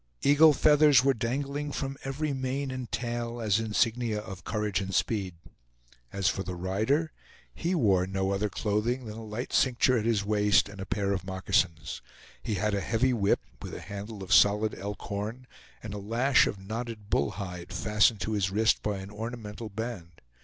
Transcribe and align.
Eagle 0.23 0.51
feathers 0.51 1.03
were 1.03 1.13
dangling 1.13 1.71
from 1.71 1.95
every 2.03 2.33
mane 2.33 2.71
and 2.71 2.91
tail, 2.91 3.39
as 3.39 3.59
insignia 3.59 4.19
of 4.19 4.43
courage 4.43 4.81
and 4.81 4.95
speed. 4.95 5.35
As 6.11 6.27
for 6.27 6.41
the 6.41 6.55
rider, 6.55 7.11
he 7.53 7.75
wore 7.75 8.07
no 8.07 8.31
other 8.31 8.49
clothing 8.49 9.05
than 9.05 9.15
a 9.15 9.23
light 9.23 9.53
cincture 9.53 9.99
at 9.99 10.05
his 10.05 10.25
waist, 10.25 10.67
and 10.69 10.81
a 10.81 10.87
pair 10.87 11.11
of 11.13 11.23
moccasins. 11.23 12.01
He 12.41 12.55
had 12.55 12.73
a 12.73 12.81
heavy 12.81 13.13
whip, 13.13 13.41
with 13.61 13.75
a 13.75 13.79
handle 13.79 14.23
of 14.23 14.33
solid 14.33 14.73
elk 14.73 15.03
horn, 15.03 15.45
and 15.83 15.93
a 15.93 15.99
lash 15.99 16.47
of 16.47 16.57
knotted 16.57 17.11
bull 17.11 17.29
hide, 17.37 17.71
fastened 17.71 18.21
to 18.21 18.31
his 18.31 18.49
wrist 18.49 18.81
by 18.81 18.97
an 18.97 19.11
ornamental 19.11 19.69
band. 19.69 20.19